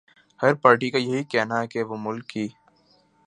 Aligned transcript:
ہر 0.39 0.53
party 0.61 0.89
کایہی 0.89 1.23
کہنا 1.31 1.59
ہے 1.61 1.67
کہ 1.67 1.83
وہ 1.83 1.95
ملک 1.99 2.25
کی 2.27 2.47